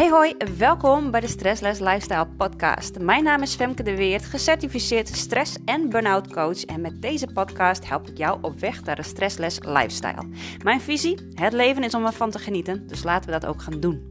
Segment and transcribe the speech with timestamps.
[0.00, 2.98] Hey hoi, welkom bij de Stressless Lifestyle podcast.
[2.98, 7.88] Mijn naam is Femke de Weert, gecertificeerd stress- en burn-out coach en met deze podcast
[7.88, 10.28] help ik jou op weg naar een stressless lifestyle.
[10.62, 13.80] Mijn visie, het leven is om ervan te genieten, dus laten we dat ook gaan
[13.80, 14.08] doen.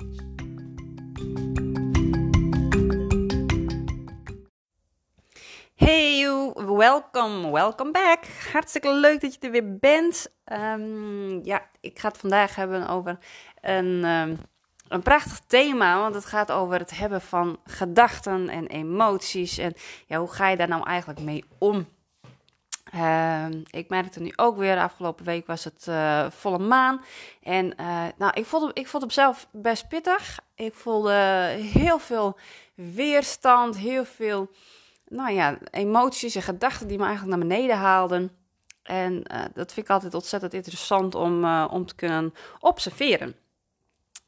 [5.76, 8.26] Hey you, welkom, welcome back.
[8.52, 10.34] Hartstikke leuk dat je er weer bent.
[10.44, 13.18] Ehm, ja, ik ga het vandaag hebben over
[13.62, 14.04] een...
[14.04, 14.36] ehm,
[14.90, 19.58] een prachtig thema, want het gaat over het hebben van gedachten en emoties.
[19.58, 19.74] En
[20.06, 21.88] ja, hoe ga je daar nou eigenlijk mee om?
[22.92, 27.02] Ehm, ik merkte nu ook weer, afgelopen week was het eh, volle maan.
[27.44, 30.40] En eh, nou, ik vond, ik vond hem zelf best pittig.
[30.56, 31.14] Ik voelde
[31.74, 32.38] heel veel
[32.74, 34.50] weerstand, heel veel
[35.08, 38.32] nou ja, emoties en gedachten die me eigenlijk naar beneden haalden.
[38.84, 43.36] En eh, dat vind ik altijd ontzettend interessant om, om te kunnen observeren.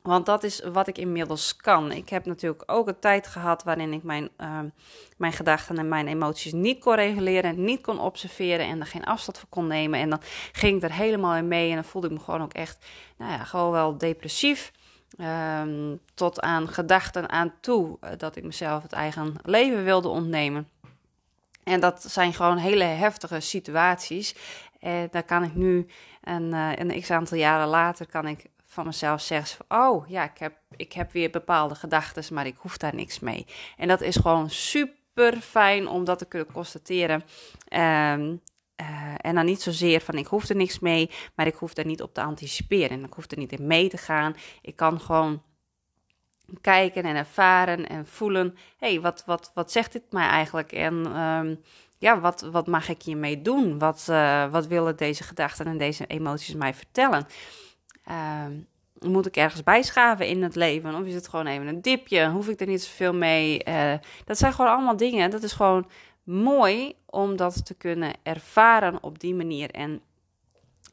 [0.02, 1.92] Want dat is wat ik inmiddels kan.
[1.92, 4.60] Ik heb natuurlijk ook een tijd gehad waarin ik mijn, uh,
[5.18, 9.38] mijn gedachten en mijn emoties niet kon reguleren, niet kon observeren en er geen afstand
[9.38, 10.00] voor kon nemen.
[10.00, 10.22] En dan
[10.52, 12.86] ging ik er helemaal in mee en dan voelde ik me gewoon ook echt,
[13.18, 14.72] nou ja, gewoon wel depressief.
[15.62, 20.70] Um, tot aan gedachten aan toe uh, dat ik mezelf het eigen leven wilde ontnemen.
[21.64, 24.36] En dat zijn gewoon hele heftige situaties.
[24.80, 25.88] En daar kan ik nu,
[26.24, 30.54] een, een x aantal jaren later, kan ik van mezelf zeggen oh ja, ik heb,
[30.76, 33.46] ik heb weer bepaalde gedachten, maar ik hoef daar niks mee.
[33.78, 37.24] En dat is gewoon super fijn om dat te kunnen constateren.
[37.70, 38.42] Um,
[38.82, 41.86] uh, en dan niet zozeer van ik hoef er niks mee, maar ik hoef er
[41.86, 42.90] niet op te anticiperen.
[42.90, 44.36] En ik hoef er niet in mee te gaan.
[44.62, 45.42] Ik kan gewoon
[46.62, 48.58] kijken en ervaren en voelen.
[48.78, 50.72] hey, wat, wat, wat zegt dit mij eigenlijk?
[50.72, 51.62] En um,
[51.98, 53.80] ja, wat, wat mag ik hiermee doen?
[53.80, 57.28] Wat, uh, wat willen deze gedachten en deze emoties mij vertellen?
[58.10, 58.46] Uh,
[59.00, 60.96] moet ik ergens bijschaven in het leven?
[60.96, 62.30] Of is het gewoon even een dipje?
[62.30, 63.68] Hoef ik er niet zoveel mee?
[63.68, 63.94] Uh,
[64.26, 65.30] dat zijn gewoon allemaal dingen.
[65.30, 65.90] Dat is gewoon
[66.24, 69.72] mooi om dat te kunnen ervaren op die manier.
[69.72, 70.02] En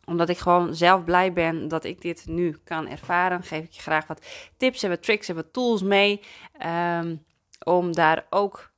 [0.04, 3.80] omdat ik gewoon zelf blij ben dat ik dit nu kan ervaren, geef ik je
[3.80, 6.20] graag wat tips en wat tricks en wat tools mee.
[6.66, 7.26] Um,
[7.64, 8.70] om daar ook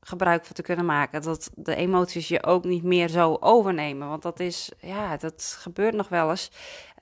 [0.00, 1.22] gebruik van te kunnen maken.
[1.22, 4.08] Dat de emoties je ook niet meer zo overnemen.
[4.08, 6.50] Want dat is, ja, dat gebeurt nog wel eens.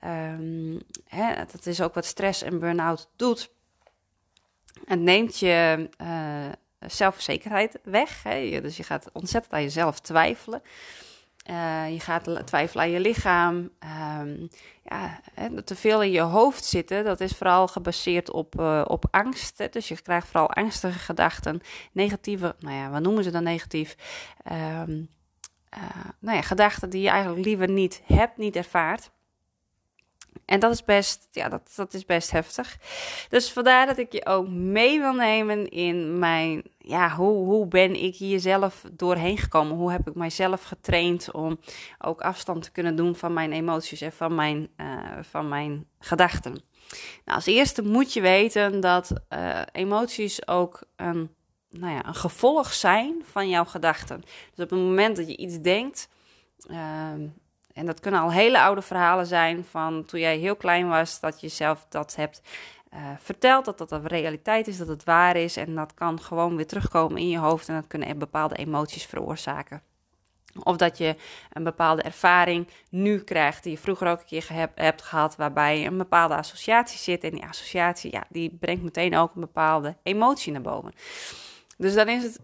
[0.05, 3.51] Um, hè, dat is ook wat stress en burn-out doet.
[4.85, 8.23] Het neemt je uh, zelfverzekerheid weg.
[8.23, 8.61] Hè?
[8.61, 10.61] Dus je gaat ontzettend aan jezelf twijfelen.
[11.49, 13.69] Uh, je gaat twijfelen aan je lichaam.
[14.19, 14.49] Um,
[14.83, 15.21] ja,
[15.63, 19.57] te veel in je hoofd zitten, dat is vooral gebaseerd op, uh, op angst.
[19.57, 19.69] Hè?
[19.69, 21.61] Dus je krijgt vooral angstige gedachten,
[21.91, 23.95] negatieve, nou ja, wat noemen ze dan negatief?
[24.51, 25.09] Um,
[25.77, 25.83] uh,
[26.19, 29.11] nou ja, gedachten die je eigenlijk liever niet hebt, niet ervaart.
[30.45, 32.77] En dat is best, ja, dat, dat is best heftig.
[33.29, 38.03] Dus vandaar dat ik je ook mee wil nemen in mijn, ja, hoe, hoe ben
[38.03, 39.77] ik hier zelf doorheen gekomen?
[39.77, 41.59] Hoe heb ik mijzelf getraind om
[41.99, 44.87] ook afstand te kunnen doen van mijn emoties en van mijn, uh,
[45.21, 46.51] van mijn gedachten?
[47.25, 51.35] Nou, als eerste moet je weten dat uh, emoties ook een,
[51.69, 54.21] nou ja, een gevolg zijn van jouw gedachten.
[54.21, 56.09] Dus op het moment dat je iets denkt,
[56.69, 57.13] uh,
[57.79, 61.41] en dat kunnen al hele oude verhalen zijn van toen jij heel klein was, dat
[61.41, 62.41] je zelf dat hebt
[62.93, 65.57] uh, verteld, dat dat een realiteit is, dat het waar is.
[65.57, 69.81] En dat kan gewoon weer terugkomen in je hoofd en dat kunnen bepaalde emoties veroorzaken.
[70.63, 71.15] Of dat je
[71.53, 75.85] een bepaalde ervaring nu krijgt die je vroeger ook een keer hebt, hebt gehad, waarbij
[75.85, 77.23] een bepaalde associatie zit.
[77.23, 80.93] En die associatie, ja, die brengt meteen ook een bepaalde emotie naar boven.
[81.77, 82.39] Dus dan is het,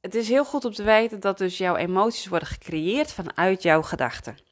[0.00, 3.82] het is heel goed om te weten dat dus jouw emoties worden gecreëerd vanuit jouw
[3.82, 4.47] gedachten.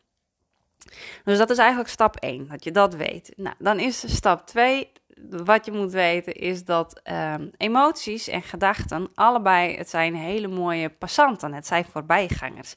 [1.25, 3.33] Dus dat is eigenlijk stap 1, dat je dat weet.
[3.37, 4.93] Nou, dan is stap 2,
[5.31, 10.89] wat je moet weten, is dat um, emoties en gedachten allebei, het zijn hele mooie
[10.89, 12.75] passanten, het zijn voorbijgangers.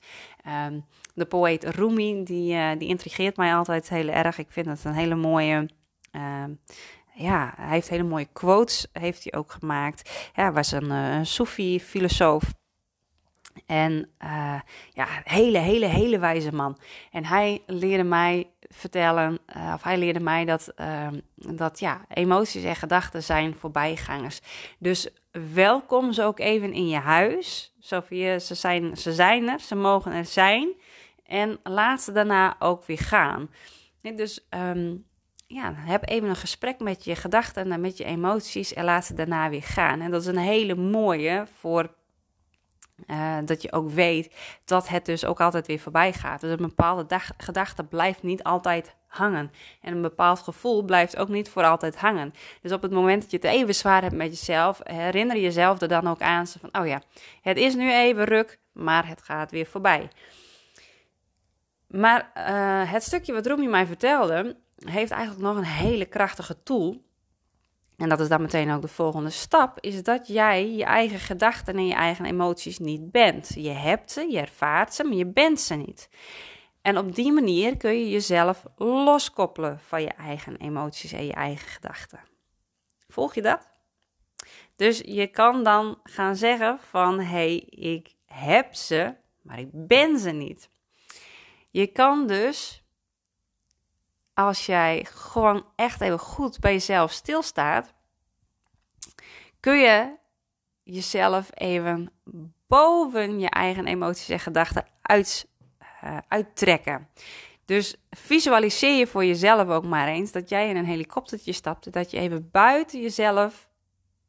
[0.67, 4.37] Um, de poëet Rumi, die, uh, die intrigeert mij altijd heel erg.
[4.37, 5.69] Ik vind het een hele mooie...
[6.11, 6.43] Uh,
[7.13, 10.29] ja, hij heeft hele mooie quotes, heeft hij ook gemaakt.
[10.35, 12.43] Ja, hij was een, uh, een Soefi-filosoof.
[13.65, 14.59] En uh,
[14.93, 16.77] ja, hele, hele, hele wijze man.
[17.11, 22.63] En hij leerde mij vertellen, uh, of hij leerde mij dat, uh, dat ja, emoties
[22.63, 24.41] en gedachten zijn voorbijgangers.
[24.79, 25.09] Dus
[25.53, 27.73] welkom ze ook even in je huis.
[27.79, 30.73] Sofie, ze zijn, ze zijn er, ze mogen er zijn.
[31.25, 33.49] En laat ze daarna ook weer gaan.
[34.01, 35.05] Dus um,
[35.47, 39.13] ja, heb even een gesprek met je gedachten en met je emoties en laat ze
[39.13, 40.01] daarna weer gaan.
[40.01, 41.97] En dat is een hele mooie voor
[43.07, 44.35] uh, dat je ook weet
[44.65, 46.41] dat het dus ook altijd weer voorbij gaat.
[46.41, 47.05] Dus een bepaalde
[47.37, 49.51] gedachte blijft niet altijd hangen.
[49.81, 52.33] En een bepaald gevoel blijft ook niet voor altijd hangen.
[52.61, 55.87] Dus op het moment dat je het even zwaar hebt met jezelf, herinner jezelf er
[55.87, 57.01] dan ook aan van, oh ja,
[57.41, 60.09] het is nu even ruk, maar het gaat weer voorbij.
[61.87, 67.01] Maar uh, het stukje wat Roemie mij vertelde, heeft eigenlijk nog een hele krachtige tool.
[67.99, 71.75] En dat is dan meteen ook de volgende stap, is dat jij je eigen gedachten
[71.75, 73.51] en je eigen emoties niet bent.
[73.55, 76.09] Je hebt ze, je ervaart ze, maar je bent ze niet.
[76.81, 81.67] En op die manier kun je jezelf loskoppelen van je eigen emoties en je eigen
[81.67, 82.19] gedachten.
[83.07, 83.67] Volg je dat?
[84.75, 90.19] Dus je kan dan gaan zeggen van hé, hey, ik heb ze, maar ik ben
[90.19, 90.69] ze niet.
[91.69, 92.78] Je kan dus,
[94.39, 97.93] als jij gewoon echt even goed bij jezelf stilstaat,
[99.59, 100.15] kun je
[100.83, 102.11] jezelf even
[102.67, 105.47] boven je eigen emoties en gedachten uit,
[106.03, 107.09] uh, uittrekken.
[107.65, 112.11] Dus visualiseer je voor jezelf ook maar eens dat jij in een helikoptertje stapt, dat
[112.11, 113.67] je even buiten jezelf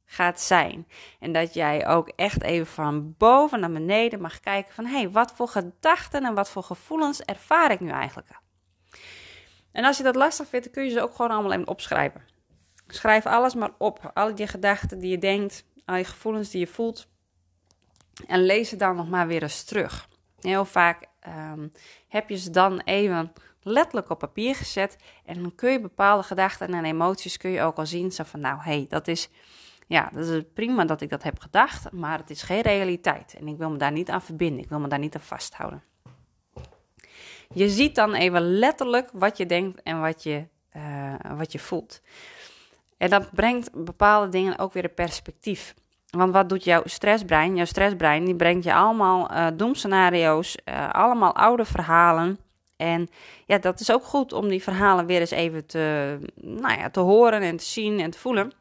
[0.05, 0.89] gaat zijn.
[1.21, 4.87] En dat jij ook echt even van boven naar beneden mag kijken van...
[4.87, 8.31] hé, hey, wat voor gedachten en wat voor gevoelens ervaar ik nu eigenlijk?
[9.73, 12.23] En als je dat lastig vindt, dan kun je ze ook gewoon allemaal even opschrijven.
[12.87, 14.11] Schrijf alles maar op.
[14.15, 17.09] Al je gedachten die je denkt, al je gevoelens die je voelt.
[18.27, 20.09] En lees ze dan nog maar weer eens terug.
[20.41, 21.69] Heel vaak ehm,
[22.09, 23.33] heb je ze dan even
[23.63, 24.97] letterlijk op papier gezet.
[25.25, 28.13] En dan kun je bepaalde gedachten en emoties kun je ook al zien.
[28.13, 29.29] Zo van, nou, hé, hey, dat is
[29.91, 33.35] ja, dat is prima dat ik dat heb gedacht, maar het is geen realiteit.
[33.39, 35.83] En ik wil me daar niet aan verbinden, ik wil me daar niet aan vasthouden.
[37.55, 40.45] Je ziet dan even letterlijk wat je denkt en wat je,
[40.77, 42.01] uh, wat je voelt.
[42.97, 45.75] En dat brengt bepaalde dingen ook weer in perspectief.
[46.11, 47.57] Want wat doet jouw stressbrein?
[47.57, 52.39] Jouw stressbrein die brengt je allemaal uh, doemscenario's, uh, allemaal oude verhalen.
[52.77, 53.09] En
[53.47, 57.01] ja, dat is ook goed om die verhalen weer eens even te, nou ja, te
[57.01, 58.53] horen en te zien en te voelen.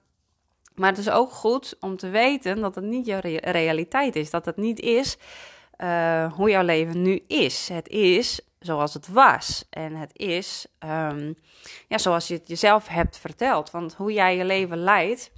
[0.75, 4.29] Maar het is ook goed om te weten dat het niet jouw realiteit is.
[4.29, 5.17] Dat het niet is
[6.35, 7.69] hoe jouw leven nu is.
[7.69, 9.65] Het is zoals het was.
[9.69, 11.35] En het is um,
[11.87, 13.71] ja, zoals je het jezelf hebt verteld.
[13.71, 15.31] Want hoe jij je leven leidt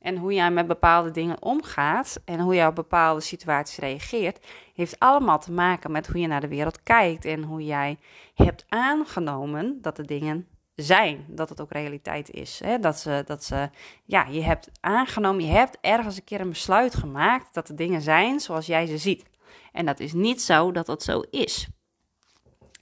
[0.00, 4.98] en hoe jij met bepaalde dingen omgaat en hoe jij op bepaalde situaties reageert, heeft
[4.98, 7.98] allemaal te maken met hoe je naar de wereld kijkt en hoe jij
[8.34, 12.60] hebt aangenomen dat de dingen zijn, dat het ook realiteit is.
[12.64, 12.78] Hè?
[12.78, 13.70] Dat, ze, dat ze,
[14.04, 18.02] ja, je hebt aangenomen, je hebt ergens een keer een besluit gemaakt dat de dingen
[18.02, 19.24] zijn zoals jij ze ziet.
[19.72, 21.68] En dat is niet zo dat dat zo is.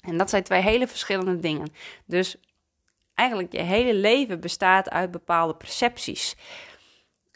[0.01, 1.73] En dat zijn twee hele verschillende dingen.
[2.07, 2.37] Dus
[3.15, 6.37] eigenlijk je hele leven bestaat uit bepaalde percepties.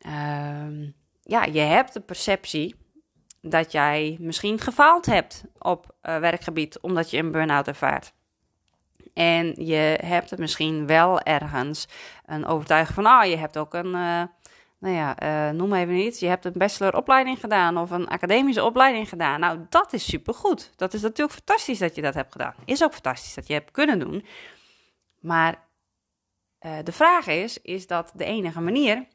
[0.06, 2.75] Uh, ja, je hebt de perceptie
[3.40, 8.12] dat jij misschien gefaald hebt op uh, werkgebied omdat je een burn-out ervaart.
[9.14, 11.88] En je hebt misschien wel ergens
[12.26, 14.22] een overtuiging van, ah, je hebt ook een, uh,
[14.84, 19.08] nou ja, uh, noem even iets, je hebt een bacheloropleiding gedaan of een academische opleiding
[19.08, 19.40] gedaan.
[19.40, 20.72] Nou, dat is supergoed.
[20.76, 22.54] Dat is natuurlijk fantastisch dat je dat hebt gedaan.
[22.64, 24.25] Is ook fantastisch dat je hebt kunnen doen.
[25.20, 25.62] Maar
[26.60, 29.06] uh, de vraag is, is dat de enige manier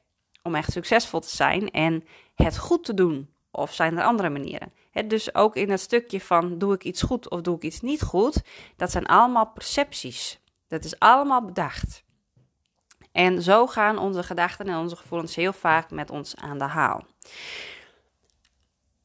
[0.43, 2.03] om echt succesvol te zijn en
[2.35, 3.29] het goed te doen?
[3.51, 4.71] Of zijn er andere manieren?
[5.07, 8.01] dus ook in het stukje van doe ik iets goed of doe ik iets niet
[8.01, 8.41] goed,
[8.75, 10.39] dat zijn allemaal percepties.
[10.67, 12.03] Dat is allemaal bedacht.
[13.11, 17.05] En zo gaan onze gedachten en onze gevoelens heel vaak met ons aan de haal.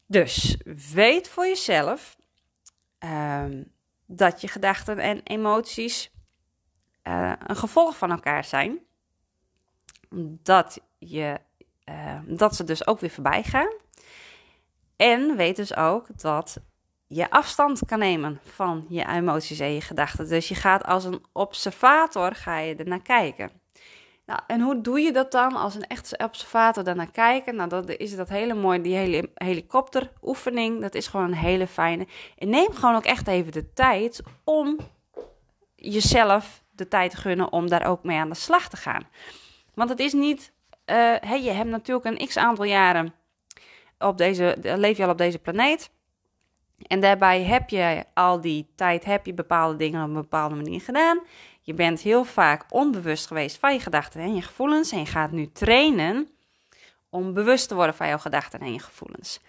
[0.06, 0.56] Dus
[0.92, 2.16] weet voor jezelf
[3.04, 3.44] uh,
[4.06, 6.12] dat je gedachten en emoties
[7.02, 8.78] uh, een gevolg van elkaar zijn.
[10.42, 11.40] Dat, je,
[11.84, 13.72] uh, dat ze dus ook weer voorbij gaan.
[14.96, 16.60] En weet dus ook dat
[17.06, 20.28] je afstand kan nemen van je emoties en je gedachten.
[20.28, 23.50] Dus je gaat als een observator ga je er naar kijken.
[24.26, 27.56] Nou, en hoe doe je dat dan als een echte observator daarnaar kijken?
[27.56, 30.80] Nou, dat is dat hele mooi, die hele helikopteroefening.
[30.80, 32.06] Dat is gewoon een hele fijne.
[32.38, 34.76] En neem gewoon ook echt even de tijd om
[35.74, 39.06] jezelf de tijd te gunnen om daar ook mee aan de slag te gaan.
[39.74, 43.14] Want het is niet, uh, hey, je hebt natuurlijk een x aantal jaren
[43.98, 45.90] op deze, leef je al op deze planeet.
[46.86, 50.80] En daarbij heb je al die tijd heb je bepaalde dingen op een bepaalde manier
[50.80, 51.20] gedaan.
[51.66, 54.92] Je bent heel vaak onbewust geweest van je gedachten en je gevoelens.
[54.92, 56.28] En je gaat nu trainen
[57.10, 59.40] om bewust te worden van jouw gedachten en je gevoelens.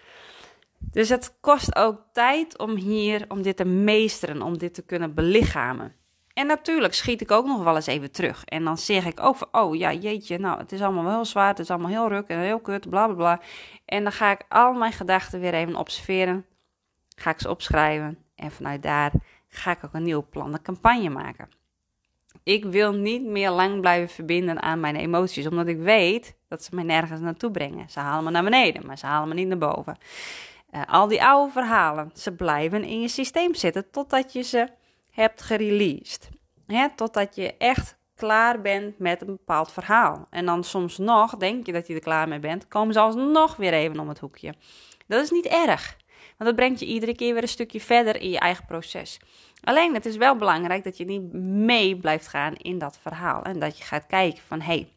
[0.78, 5.14] Dus het kost ook tijd om hier, om dit te meesteren, om dit te kunnen
[5.14, 5.94] belichamen.
[6.32, 8.44] En natuurlijk schiet ik ook nog wel eens even terug.
[8.44, 11.48] En dan zeg ik ook van, oh ja, jeetje, nou, het is allemaal heel zwaar,
[11.48, 13.40] het is allemaal heel ruk en heel kut, bla bla bla.
[13.84, 16.46] En dan ga ik al mijn gedachten weer even observeren,
[17.16, 19.12] ga ik ze opschrijven en vanuit daar
[19.48, 21.48] ga ik ook een nieuw plan, een campagne maken.
[22.42, 26.74] Ik wil niet meer lang blijven verbinden aan mijn emoties, omdat ik weet dat ze
[26.74, 27.90] mij nergens naartoe brengen.
[27.90, 29.98] Ze halen me naar beneden, maar ze halen me niet naar boven.
[30.74, 34.68] Uh, al die oude verhalen, ze blijven in je systeem zitten totdat je ze
[35.10, 36.28] hebt gereleased.
[36.66, 40.26] Hè, totdat je echt klaar bent met een bepaald verhaal.
[40.30, 43.56] En dan soms nog, denk je dat je er klaar mee bent, komen ze alsnog
[43.56, 44.54] weer even om het hoekje.
[45.06, 45.96] Dat is niet erg,
[46.36, 49.20] want dat brengt je iedere keer weer een stukje verder in je eigen proces.
[49.62, 53.42] Alleen het is wel belangrijk dat je niet mee blijft gaan in dat verhaal.
[53.42, 54.92] En dat je gaat kijken van, hé, hey,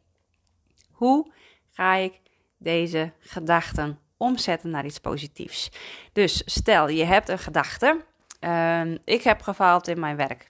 [0.91, 1.31] hoe
[1.71, 2.19] ga ik
[2.57, 5.69] deze gedachten omzetten naar iets positiefs?
[6.13, 8.05] Dus stel, je hebt een gedachte,
[8.41, 10.49] uh, ik heb gefaald in mijn werk.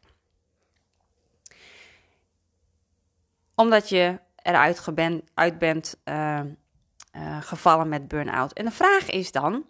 [3.55, 4.87] Omdat je eruit
[5.33, 6.39] uit bent uh,
[7.15, 8.53] uh, gevallen met burn-out.
[8.53, 9.65] En de vraag is dan: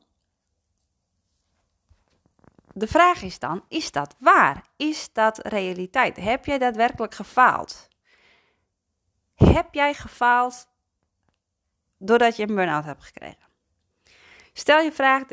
[2.79, 4.63] de vraag is dan: is dat waar?
[4.77, 6.17] Is dat realiteit?
[6.17, 7.87] Heb jij daadwerkelijk gefaald?
[9.35, 10.67] Heb jij gefaald
[11.97, 13.47] doordat je een burn-out hebt gekregen?
[14.53, 15.23] Stel, je vraag,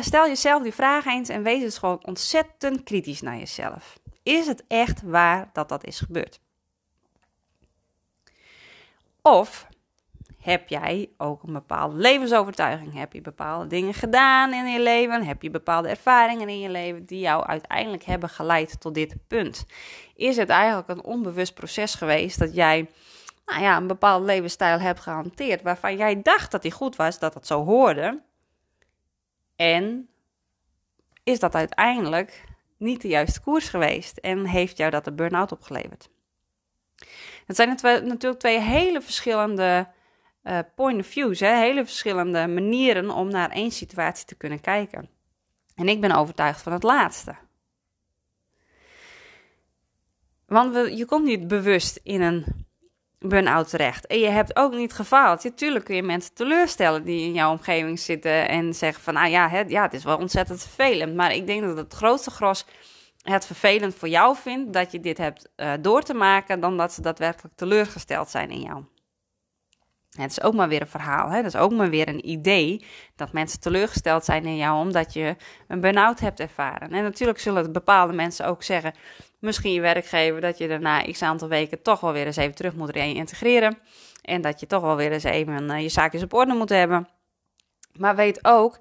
[0.00, 3.98] stel jezelf die vraag eens en wees eens gewoon ontzettend kritisch naar jezelf.
[4.22, 6.40] Is het echt waar dat dat is gebeurd?
[9.22, 9.66] Of
[10.40, 12.94] heb jij ook een bepaalde levensovertuiging?
[12.94, 15.24] Heb je bepaalde dingen gedaan in je leven?
[15.24, 19.66] Heb je bepaalde ervaringen in je leven die jou uiteindelijk hebben geleid tot dit punt?
[20.14, 22.90] Is het eigenlijk een onbewust proces geweest dat jij
[23.46, 27.32] nou ja, een bepaalde levensstijl hebt gehanteerd waarvan jij dacht dat die goed was, dat
[27.32, 28.22] dat zo hoorde?
[29.56, 30.08] En
[31.24, 32.44] is dat uiteindelijk
[32.76, 36.08] niet de juiste koers geweest en heeft jou dat een burn-out opgeleverd?
[37.46, 39.88] Het zijn natuurlijk twee hele verschillende
[40.48, 41.56] uh, point of views, hè?
[41.56, 45.08] hele verschillende manieren om naar één situatie te kunnen kijken.
[45.74, 47.34] En ik ben overtuigd van het laatste.
[50.46, 52.66] Want je komt niet bewust in een
[53.18, 54.06] burn-out terecht.
[54.06, 55.44] En je hebt ook niet gefaald.
[55.44, 59.48] Natuurlijk kun je mensen teleurstellen die in jouw omgeving zitten en zeggen van, nou ja,
[59.48, 61.14] het, ja, het is wel ontzettend vervelend.
[61.14, 62.66] Maar ik denk dat het grootste gros
[63.22, 66.92] het vervelend voor jou vindt dat je dit hebt uh, door te maken, dan dat
[66.92, 68.84] ze daadwerkelijk teleurgesteld zijn in jou.
[70.22, 71.28] Het is ook maar weer een verhaal.
[71.28, 71.42] Hè?
[71.42, 72.84] Dat is ook maar weer een idee
[73.16, 75.36] dat mensen teleurgesteld zijn in jou omdat je
[75.68, 76.90] een burn-out hebt ervaren.
[76.90, 78.92] En natuurlijk zullen bepaalde mensen ook zeggen,
[79.38, 82.74] misschien je werkgever, dat je daarna x aantal weken toch wel weer eens even terug
[82.74, 83.78] moet reïntegreren.
[84.22, 87.08] En dat je toch wel weer eens even uh, je zaakjes op orde moet hebben.
[87.92, 88.78] Maar weet ook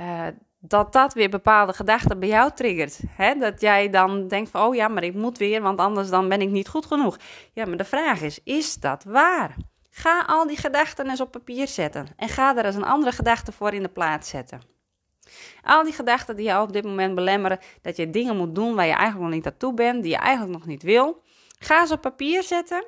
[0.00, 0.26] uh,
[0.58, 3.00] dat dat weer bepaalde gedachten bij jou triggert.
[3.08, 3.34] Hè?
[3.34, 6.40] Dat jij dan denkt van, oh ja, maar ik moet weer, want anders dan ben
[6.40, 7.16] ik niet goed genoeg.
[7.52, 9.56] Ja, maar de vraag is, is dat waar?
[9.90, 13.52] Ga al die gedachten eens op papier zetten en ga er eens een andere gedachte
[13.52, 14.60] voor in de plaats zetten.
[15.62, 18.86] Al die gedachten die jou op dit moment belemmeren dat je dingen moet doen waar
[18.86, 21.22] je eigenlijk nog niet naartoe bent, die je eigenlijk nog niet wil,
[21.58, 22.84] ga ze op papier zetten.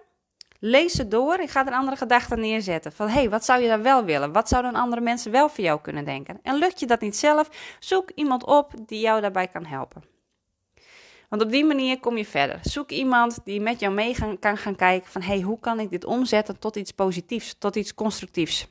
[0.59, 2.93] Lees ze door en ga er andere gedachten neerzetten.
[2.93, 4.33] Van hé, hey, wat zou je dan wel willen?
[4.33, 6.39] Wat zouden andere mensen wel voor jou kunnen denken?
[6.43, 7.77] En lukt je dat niet zelf?
[7.79, 10.12] Zoek iemand op die jou daarbij kan helpen.
[11.33, 12.59] Want op die manier kom je verder.
[12.63, 15.23] Zoek iemand die met jou mee kan gaan kijken van...
[15.23, 18.69] hey, hoe kan ik dit omzetten tot iets positiefs, tot iets constructiefs?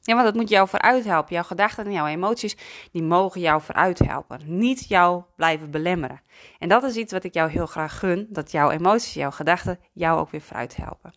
[0.00, 1.34] Ja, want dat moet jou vooruit helpen.
[1.34, 2.56] Jouw gedachten en jouw emoties,
[2.92, 4.40] die mogen jou vooruit helpen.
[4.44, 6.20] Niet jou blijven belemmeren.
[6.58, 8.26] En dat is iets wat ik jou heel graag gun.
[8.30, 11.14] Dat jouw emoties, jouw gedachten jou ook weer vooruit helpen.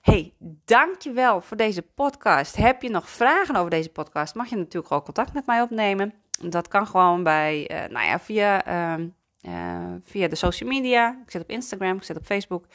[0.00, 2.56] Hey, dankjewel voor deze podcast.
[2.56, 4.34] Heb je nog vragen over deze podcast?
[4.34, 6.21] Mag je natuurlijk gewoon contact met mij opnemen.
[6.50, 8.68] Dat kan gewoon bij, uh, nou ja, via,
[8.98, 9.04] uh,
[9.48, 11.20] uh, via de social media.
[11.24, 12.66] Ik zit op Instagram, ik zit op Facebook.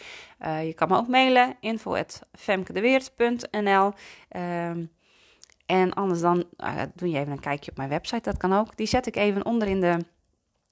[0.41, 3.93] Uh, je kan me ook mailen, info.femkedeweert.nl
[4.29, 4.85] ehm,
[5.65, 6.45] En anders dan
[6.95, 8.77] doe je even een kijkje op mijn website, dat kan ook.
[8.77, 9.97] Die zet ik even onder in de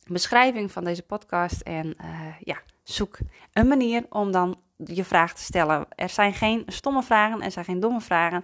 [0.07, 1.61] beschrijving van deze podcast.
[1.61, 1.95] En
[2.39, 3.17] ja, zoek
[3.53, 5.85] een manier om dan je vraag te stellen.
[5.89, 8.43] Er zijn geen stomme vragen, er zijn geen domme vragen.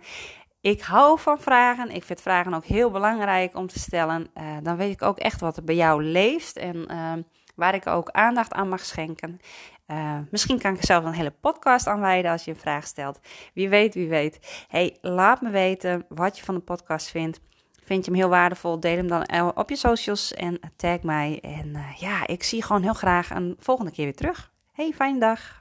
[0.62, 1.90] Ik hou van vragen.
[1.90, 4.28] Ik vind vragen ook heel belangrijk om te stellen.
[4.38, 7.14] Uh, dan weet ik ook echt wat er bij jou leeft en uh,
[7.56, 9.40] waar ik ook aandacht aan mag schenken.
[9.88, 13.20] Uh, misschien kan ik zelf een hele podcast aan wijden als je een vraag stelt.
[13.54, 14.66] Wie weet, wie weet.
[14.68, 17.40] Hey, laat me weten wat je van de podcast vindt.
[17.84, 18.80] Vind je hem heel waardevol?
[18.80, 21.40] Deel hem dan op je socials en tag mij.
[21.42, 24.52] En ja, ik zie je gewoon heel graag een volgende keer weer terug.
[24.72, 25.61] Hey, fijne dag.